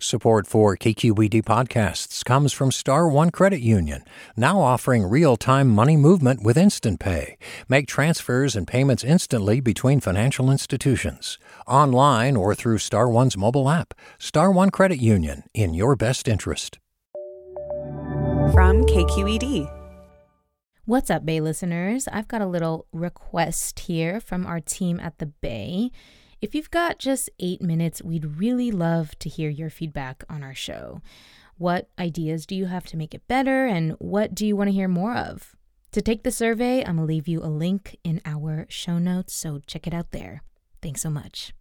[0.00, 4.04] Support for KQED podcasts comes from Star One Credit Union,
[4.36, 7.38] now offering real-time money movement with Instant Pay.
[7.66, 13.94] Make transfers and payments instantly between financial institutions, online or through Star One's mobile app.
[14.18, 16.78] Star One Credit Union, in your best interest.
[18.52, 19.72] From KQED.
[20.84, 22.06] What's up, Bay listeners?
[22.12, 25.90] I've got a little request here from our team at the Bay.
[26.42, 30.54] If you've got just eight minutes, we'd really love to hear your feedback on our
[30.54, 31.00] show.
[31.56, 34.74] What ideas do you have to make it better, and what do you want to
[34.74, 35.56] hear more of?
[35.92, 39.32] To take the survey, I'm going to leave you a link in our show notes,
[39.34, 40.42] so check it out there.
[40.82, 41.54] Thanks so much.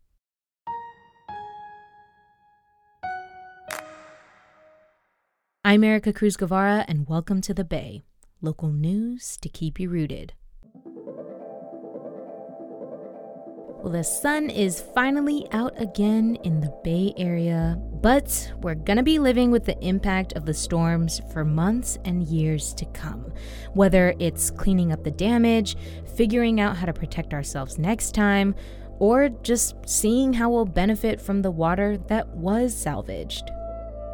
[5.64, 8.04] I'm Ericka Cruz Guevarra, and welcome to the Bay,
[8.42, 10.34] local news to keep you rooted.
[13.86, 19.20] Well, the sun is finally out again in the Bay Area, but we're gonna be
[19.20, 23.32] living with the impact of the storms for months and years to come.
[23.76, 25.78] Whether it's cleaning up the damage,
[26.16, 28.56] figuring out how to protect ourselves next time,
[28.98, 33.52] or just seeing how we'll benefit from the water that was salvaged.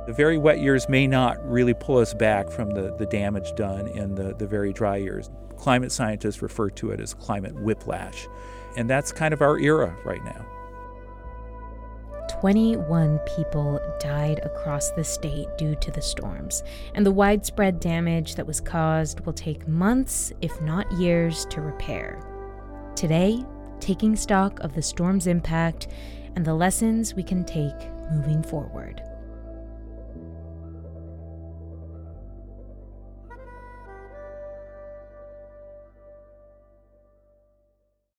[0.06, 3.88] The very wet years may not really pull us back from the, the damage done
[3.88, 5.30] in the, the very dry years.
[5.62, 8.28] Climate scientists refer to it as climate whiplash.
[8.76, 10.44] And that's kind of our era right now.
[12.40, 16.64] 21 people died across the state due to the storms,
[16.96, 22.20] and the widespread damage that was caused will take months, if not years, to repair.
[22.96, 23.46] Today,
[23.80, 25.90] taking stock of the storm's impact
[26.36, 27.76] and the lessons we can take
[28.12, 29.04] moving forward.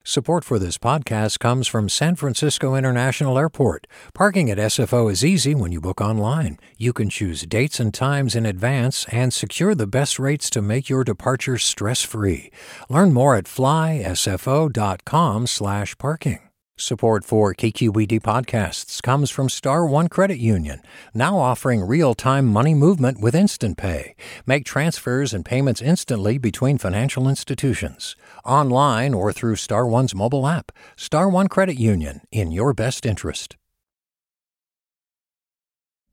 [0.04, 3.86] Support for this podcast comes from San Francisco International Airport.
[4.14, 6.58] Parking at SFO is easy when you book online.
[6.76, 10.88] You can choose dates and times in advance and secure the best rates to make
[10.88, 12.50] your departure stress-free.
[12.88, 16.38] Learn more at flysfo.com/parking.
[16.78, 20.80] Support for KQED podcasts comes from Star One Credit Union,
[21.14, 24.16] now offering real-time money movement with Instant Pay.
[24.46, 30.72] Make transfers and payments instantly between financial institutions, online or through Star One's mobile app.
[30.96, 33.56] Star One Credit Union, in your best interest.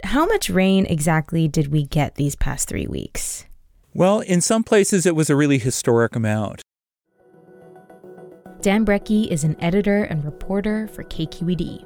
[0.03, 3.45] How much rain exactly did we get these past three weeks?
[3.93, 6.61] Well, in some places it was a really historic amount.
[8.61, 11.85] Dan Brekke is an editor and reporter for KQED.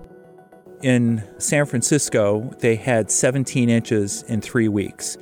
[0.81, 5.17] In San Francisco, they had 17 inches in three weeks.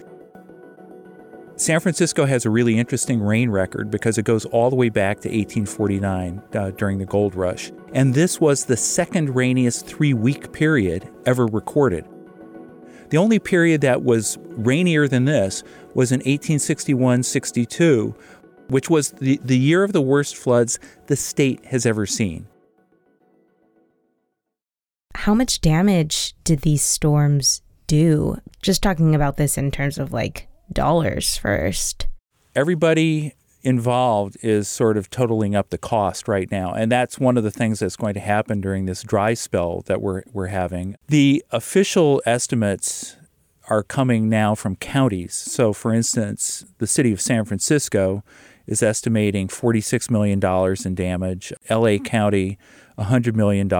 [1.61, 5.19] San Francisco has a really interesting rain record because it goes all the way back
[5.19, 7.71] to 1849 uh, during the gold rush.
[7.93, 12.07] And this was the second rainiest three week period ever recorded.
[13.09, 15.61] The only period that was rainier than this
[15.93, 18.15] was in 1861 62,
[18.69, 22.47] which was the, the year of the worst floods the state has ever seen.
[25.13, 28.37] How much damage did these storms do?
[28.63, 32.07] Just talking about this in terms of like dollars first.
[32.55, 36.73] Everybody involved is sort of totaling up the cost right now.
[36.73, 40.01] And that's one of the things that's going to happen during this dry spell that
[40.01, 40.95] we're, we're having.
[41.07, 43.17] The official estimates
[43.69, 45.33] are coming now from counties.
[45.33, 48.23] So, for instance, the city of San Francisco
[48.67, 50.39] is estimating $46 million
[50.85, 52.57] in damage, LA County,
[53.01, 53.71] $100 million.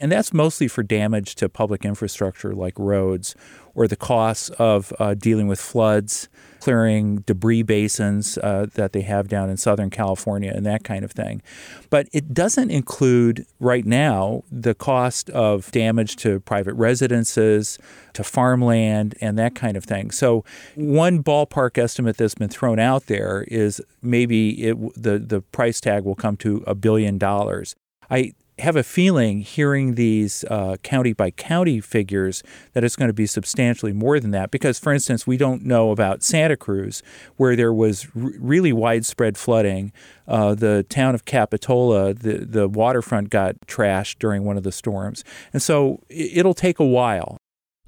[0.00, 3.34] And that's mostly for damage to public infrastructure like roads
[3.74, 6.28] or the costs of uh, dealing with floods,
[6.60, 11.12] clearing debris basins uh, that they have down in Southern California, and that kind of
[11.12, 11.42] thing.
[11.90, 17.78] But it doesn't include right now the cost of damage to private residences,
[18.12, 20.10] to farmland, and that kind of thing.
[20.10, 25.80] So, one ballpark estimate that's been thrown out there is maybe it, the, the price
[25.80, 27.74] tag will come to a billion dollars.
[28.10, 32.42] I have a feeling hearing these uh, county by county figures
[32.72, 34.50] that it's going to be substantially more than that.
[34.50, 37.02] Because, for instance, we don't know about Santa Cruz,
[37.36, 39.92] where there was r- really widespread flooding.
[40.26, 45.24] Uh, the town of Capitola, the, the waterfront got trashed during one of the storms.
[45.52, 47.36] And so it'll take a while.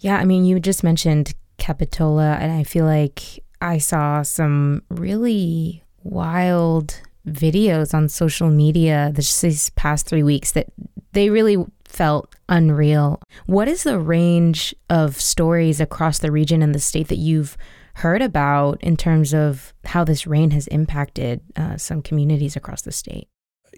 [0.00, 5.84] Yeah, I mean, you just mentioned Capitola, and I feel like I saw some really
[6.02, 10.66] wild videos on social media these past three weeks that
[11.12, 13.20] they really felt unreal.
[13.46, 17.56] What is the range of stories across the region and the state that you've
[17.94, 22.92] heard about in terms of how this rain has impacted uh, some communities across the
[22.92, 23.28] state?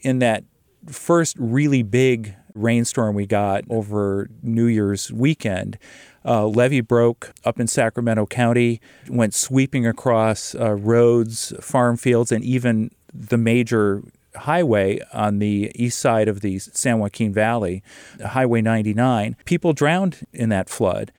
[0.02, 0.44] In that
[0.88, 5.78] first really big rainstorm we got over New Year's weekend,
[6.24, 12.42] uh, levee broke up in Sacramento County, went sweeping across uh, roads, farm fields, and
[12.42, 14.02] even the major
[14.36, 17.82] highway on the east side of the San Joaquin Valley,
[18.24, 19.36] Highway 99.
[19.44, 21.12] People drowned in that flood.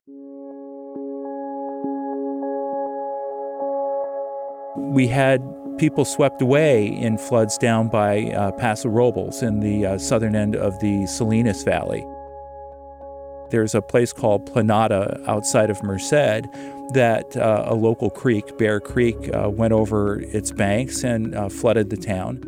[4.76, 5.42] We had
[5.78, 10.56] people swept away in floods down by uh, Paso Robles in the uh, southern end
[10.56, 12.04] of the Salinas Valley.
[13.50, 16.46] There's a place called Planada outside of Merced
[16.94, 21.90] that uh, a local creek, Bear Creek, uh, went over its banks and uh, flooded
[21.90, 22.42] the town.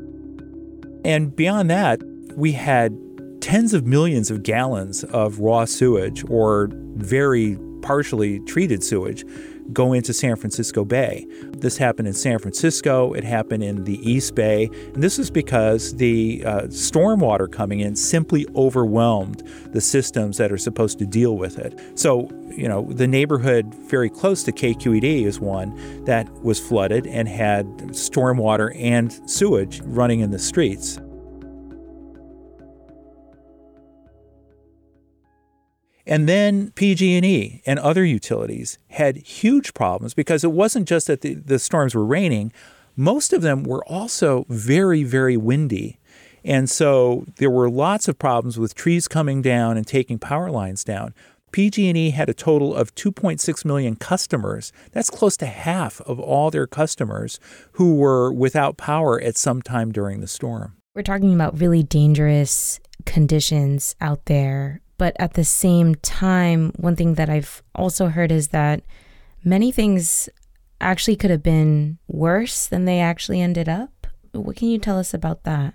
[1.04, 2.00] And beyond that,
[2.37, 2.96] we had
[3.40, 9.25] tens of millions of gallons of raw sewage or very partially treated sewage
[9.72, 11.26] go into San Francisco Bay.
[11.58, 15.96] This happened in San Francisco, it happened in the East Bay, and this is because
[15.96, 21.58] the uh, stormwater coming in simply overwhelmed the systems that are supposed to deal with
[21.58, 21.78] it.
[21.94, 27.28] So, you know, the neighborhood very close to KQED is one that was flooded and
[27.28, 30.99] had stormwater and sewage running in the streets.
[36.10, 41.34] And then PG&E and other utilities had huge problems because it wasn't just that the,
[41.34, 42.52] the storms were raining,
[42.96, 46.00] most of them were also very, very windy.
[46.44, 50.82] And so there were lots of problems with trees coming down and taking power lines
[50.82, 51.14] down.
[51.52, 54.72] PG&E had a total of 2.6 million customers.
[54.90, 57.38] That's close to half of all their customers
[57.72, 60.74] who were without power at some time during the storm.
[60.92, 67.14] We're talking about really dangerous conditions out there but at the same time, one thing
[67.14, 68.82] that I've also heard is that
[69.43, 70.29] many things
[70.79, 74.06] actually could have been worse than they actually ended up.
[74.32, 75.73] What can you tell us about that?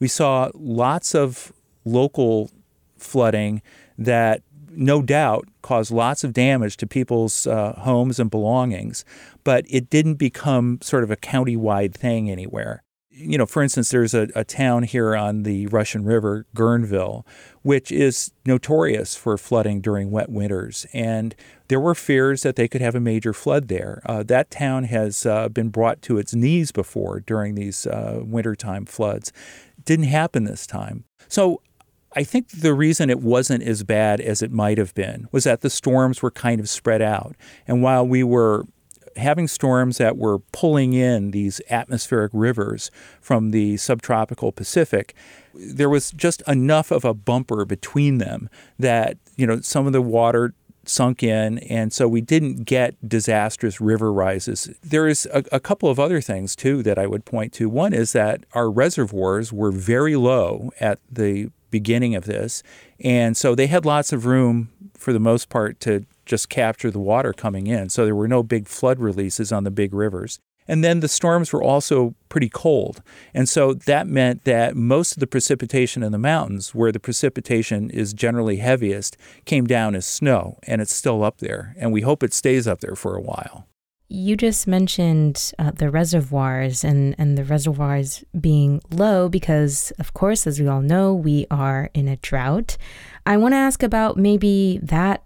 [0.00, 1.52] We saw lots of
[1.84, 2.50] local
[2.98, 3.62] flooding
[3.96, 9.04] that no doubt caused lots of damage to people's uh, homes and belongings,
[9.44, 12.82] but it didn't become sort of a county-wide thing anywhere
[13.16, 17.24] you know, for instance, there's a, a, town here on the Russian River, Guerneville,
[17.62, 20.84] which is notorious for flooding during wet winters.
[20.92, 21.34] And
[21.68, 24.02] there were fears that they could have a major flood there.
[24.04, 28.84] Uh, that town has uh, been brought to its knees before during these uh, wintertime
[28.84, 29.32] floods.
[29.84, 31.04] Didn't happen this time.
[31.28, 31.62] So
[32.16, 35.60] I think the reason it wasn't as bad as it might have been was that
[35.60, 37.36] the storms were kind of spread out.
[37.66, 38.66] And while we were
[39.16, 42.90] having storms that were pulling in these atmospheric rivers
[43.20, 45.14] from the subtropical Pacific,
[45.54, 50.02] there was just enough of a bumper between them that, you know, some of the
[50.02, 50.54] water
[50.86, 54.70] sunk in, and so we didn't get disastrous river rises.
[54.82, 57.68] There is a, a, couple of other things too that I would point to.
[57.68, 62.62] One is that our reservoirs were very low at the beginning of this,
[63.00, 66.98] and so they had lots of room for the most part to just capture the
[66.98, 67.88] water coming in.
[67.88, 70.38] So there were no big flood releases on the big rivers.
[70.66, 73.02] And then the storms were also pretty cold.
[73.34, 77.90] And so that meant that most of the precipitation in the mountains, where the precipitation
[77.90, 80.58] is generally heaviest, came down as snow.
[80.66, 81.74] And it's still up there.
[81.78, 83.66] And we hope it stays up there for a while.
[84.08, 90.46] You just mentioned uh, the reservoirs and, and the reservoirs being low because, of course,
[90.46, 92.76] as we all know, we are in a drought.
[93.26, 95.23] I want to ask about maybe that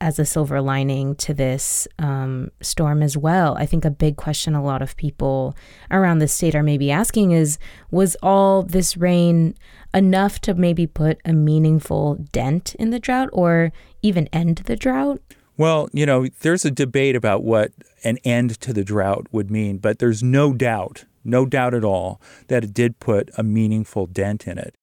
[0.00, 3.56] as a silver lining to this um, storm as well.
[3.58, 5.54] I think a big question a lot of people
[5.90, 7.58] around the state are maybe asking is
[7.90, 9.54] Was all this rain
[9.92, 15.20] enough to maybe put a meaningful dent in the drought or even end the drought?
[15.56, 19.76] Well, you know, there's a debate about what an end to the drought would mean,
[19.76, 24.46] but there's no doubt, no doubt at all, that it did put a meaningful dent
[24.46, 24.74] in it.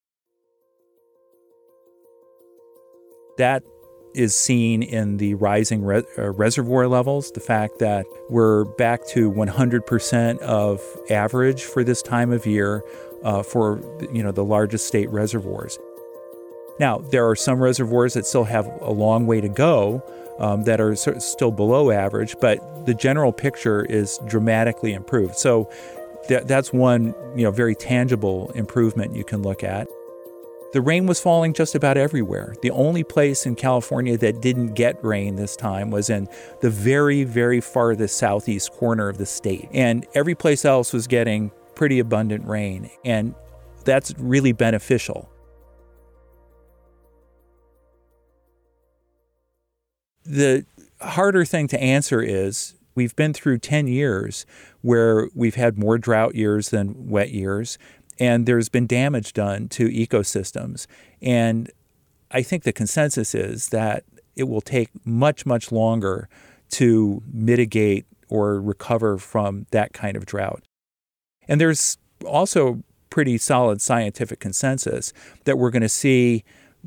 [3.40, 3.64] That
[4.18, 9.32] is seen in the rising re- uh, reservoir levels, the fact that we're back to
[9.32, 12.84] 100% of average for this time of year
[13.24, 13.82] uh, for
[14.12, 15.80] you know the largest state reservoirs.
[16.80, 20.04] Now, there are some reservoirs that still have a long way to go
[20.40, 25.36] um, that are still below average, but the general picture is dramatically improved.
[25.36, 25.70] So
[26.28, 29.88] th- that's one you know very tangible improvement you can look at.
[30.74, 32.54] The rain was falling just about everywhere.
[32.62, 36.28] The only place in California that didn't get rain this time was in
[36.62, 39.70] the very, very farthest southeast corner of the state.
[39.72, 42.90] And every place else was getting pretty abundant rain.
[43.06, 43.34] And
[43.86, 45.30] that's really beneficial.
[50.26, 50.66] The
[51.00, 54.46] harder thing to answer is we've been through 10 years
[54.82, 57.78] where we've had more drought years than wet years,
[58.20, 60.88] and there's been damage done to ecosystems.
[61.22, 61.72] And
[62.32, 64.04] I think the consensus is that
[64.36, 66.30] it will take much, much longer
[66.72, 70.64] to mitigate or recover from that kind of drought.
[71.48, 75.14] And there's also pretty solid scientific consensus
[75.46, 76.44] that we're going to see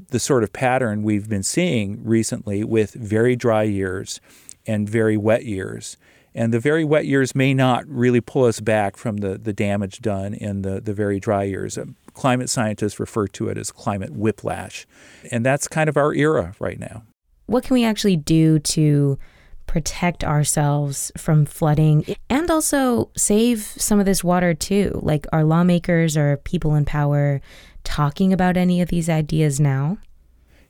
[0.08, 4.20] the sort of pattern we've been seeing recently with very dry years
[4.66, 5.96] and very wet years.
[6.34, 10.00] And the very wet years may not really pull us back from the, the damage
[10.00, 11.76] done in the, the very dry years.
[11.76, 14.86] Um, climate scientists refer to it as climate whiplash.
[15.30, 17.02] And that's kind of our era right now.
[17.46, 19.18] What can we actually do to
[19.66, 24.98] protect ourselves from flooding and also save some of this water too?
[25.02, 27.40] Like, are lawmakers or people in power
[27.84, 29.98] talking about any of these ideas now?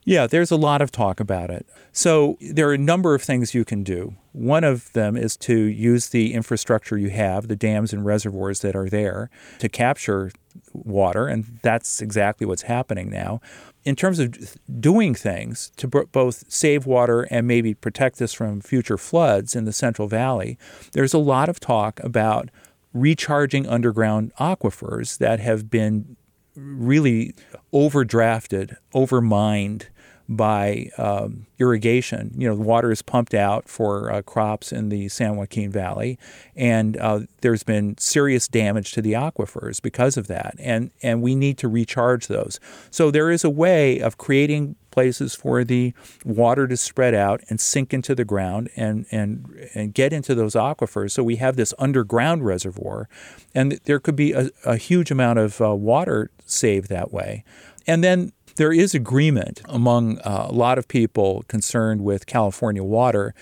[0.05, 1.67] Yeah, there's a lot of talk about it.
[1.93, 4.15] So, there are a number of things you can do.
[4.33, 8.75] One of them is to use the infrastructure you have, the dams and reservoirs that
[8.75, 9.29] are there,
[9.59, 10.33] to capture
[10.73, 13.41] water, and that's exactly what's happening now
[13.85, 18.99] in terms of doing things to both save water and maybe protect us from future
[18.99, 20.59] floods in the Central Valley,
[20.93, 22.51] there's a lot of talk about
[22.93, 26.17] recharging underground aquifers that have been
[26.57, 27.35] really
[27.73, 29.87] overdrafted, overmined
[30.31, 32.33] by um, irrigation.
[32.37, 36.19] You know, the water is pumped out for uh, crops in the San Joaquin Valley,
[36.55, 40.55] and uh, there's been serious damage to the aquifers because of that.
[40.61, 42.61] And and we need to recharge those.
[42.91, 45.93] So there is a way of creating places for the
[46.25, 50.55] water to spread out and sink into the ground and and and get into those
[50.55, 51.13] aquifers.
[51.13, 53.09] So we have this underground reservoir,
[53.55, 57.45] and there could be a, a huge amount of uh, water saved that way.
[57.87, 63.35] And then there is agreement among uh, a lot of people concerned with California water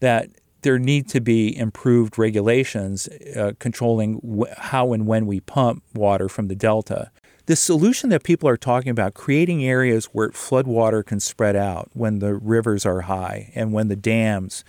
[0.00, 0.28] that
[0.62, 6.28] there need to be improved regulations uh, controlling wh- how and when we pump water
[6.28, 7.10] from the delta.
[7.48, 12.18] The solution that people are talking about, creating areas where floodwater can spread out when
[12.18, 14.64] the rivers are high and when the dams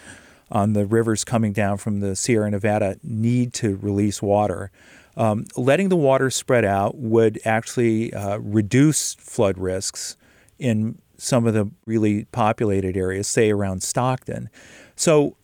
[0.49, 4.71] on the rivers coming down from the Sierra Nevada need to release water.
[5.17, 10.15] Um, letting the water spread out would actually uh, reduce flood risks
[10.57, 14.49] in some of the really populated areas, say around Stockton.
[14.95, 15.35] So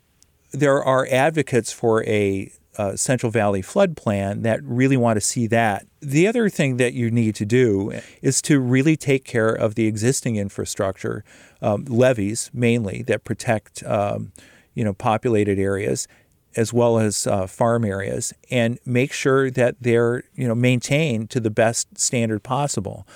[0.54, 5.48] there are advocates for a uh, Central Valley flood plan that really want to see
[5.48, 5.86] that.
[6.02, 9.88] The other thing that you need to do is to really take care of the
[9.88, 11.24] existing infrastructure,
[11.62, 14.32] um, levees mainly that protect um,
[14.74, 16.08] you know populated areas,
[16.56, 21.40] as well as uh, farm areas and make sure that they're you know maintained to
[21.40, 23.08] the best standard possible.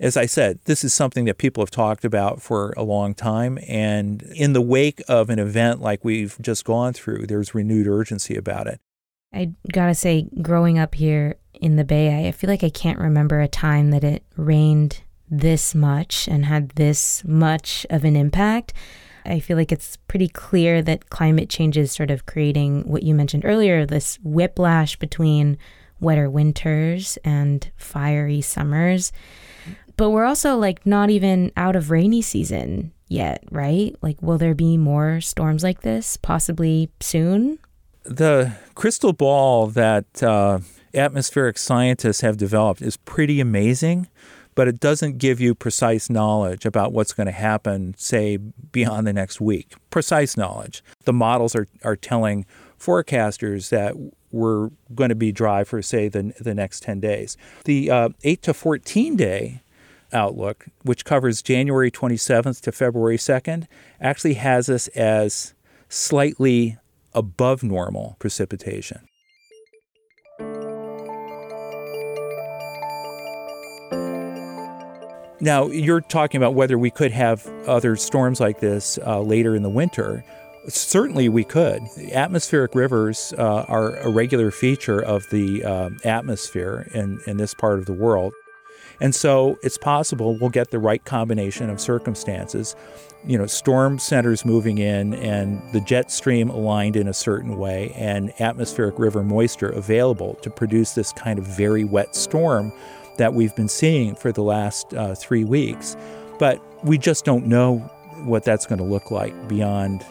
[0.00, 3.58] As I said, this is something that people have talked about for a long time.
[3.68, 8.36] And in the wake of an event like we've just gone through, there's renewed urgency
[8.36, 8.80] about it.
[9.34, 13.40] I gotta say, growing up here in the Bay, I feel like I can't remember
[13.40, 18.72] a time that it rained this much and had this much of an impact.
[19.26, 23.14] I feel like it's pretty clear that climate change is sort of creating what you
[23.14, 25.58] mentioned earlier this whiplash between
[26.00, 29.12] wetter winters and fiery summers.
[29.96, 33.94] But we're also like not even out of rainy season yet, right?
[34.02, 37.58] Like, will there be more storms like this possibly soon?
[38.04, 40.60] The crystal ball that uh,
[40.92, 44.08] atmospheric scientists have developed is pretty amazing
[44.54, 49.12] but it doesn't give you precise knowledge about what's going to happen, say, beyond the
[49.12, 49.74] next week.
[49.90, 50.82] Precise knowledge.
[51.04, 52.46] The models are, are telling
[52.78, 53.94] forecasters that
[54.30, 57.36] we're going to be dry for, say, the, the next 10 days.
[57.64, 59.62] The uh, 8 to 14 day
[60.12, 63.66] outlook, which covers January 27th to February 2nd,
[64.00, 65.54] actually has us as
[65.88, 66.78] slightly
[67.14, 69.08] above normal precipitation.
[75.40, 79.62] Now, you're talking about whether we could have other storms like this uh, later in
[79.62, 80.24] the winter.
[80.68, 81.82] Certainly, we could.
[82.12, 87.78] Atmospheric rivers uh, are a regular feature of the uh, atmosphere in, in this part
[87.78, 88.32] of the world.
[89.00, 92.76] And so it's possible we'll get the right combination of circumstances.
[93.26, 97.90] You know, storm centers moving in and the jet stream aligned in a certain way,
[97.94, 102.72] and atmospheric river moisture available to produce this kind of very wet storm
[103.16, 105.96] that we've been seeing for the last uh, three weeks.
[106.38, 107.78] But we just don't know
[108.24, 110.04] what that's going to look like beyond,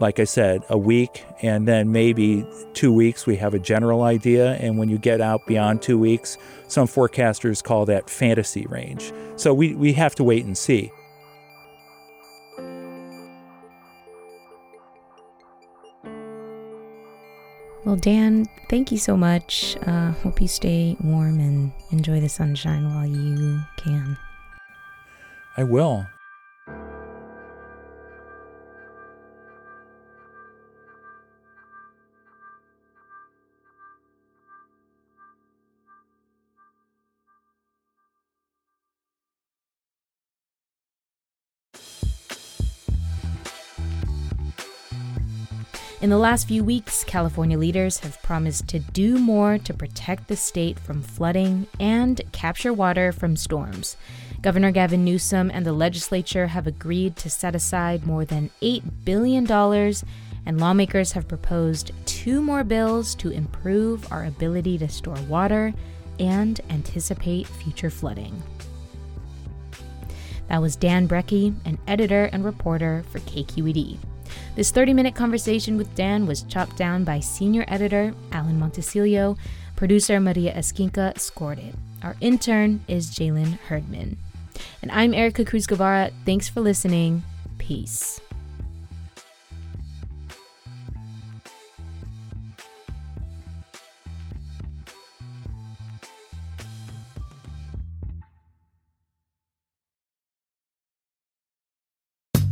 [0.00, 4.54] like I said, a week, and then maybe two weeks, we have a general idea.
[4.54, 6.36] And when you get out beyond two weeks,
[6.68, 9.12] some forecasters call that fantasy range.
[9.36, 10.90] So we, we have to wait and see.
[17.84, 19.76] Well, Dan, thank you so much.
[19.86, 24.16] Uh, hope you stay warm and enjoy the sunshine while you can.
[25.56, 26.06] I will.
[46.04, 50.36] In the last few weeks, California leaders have promised to do more to protect the
[50.36, 53.96] state from flooding and capture water from storms.
[54.42, 59.50] Governor Gavin Newsom and the legislature have agreed to set aside more than $8 billion,
[60.44, 65.72] and lawmakers have proposed two more bills to improve our ability to store water
[66.20, 68.42] and anticipate future flooding.
[70.50, 73.96] That was Dan Brekke, an editor and reporter for KQED.
[74.56, 79.36] This 30 minute conversation with Dan was chopped down by senior editor Alan Montecillo.
[79.74, 81.74] Producer Maria Esquinca scored it.
[82.04, 84.16] Our intern is Jehlen Herdman.
[84.80, 86.12] And I'm Ericka Cruz Guevarra.
[86.24, 87.24] Thanks for listening.
[87.58, 88.20] Peace.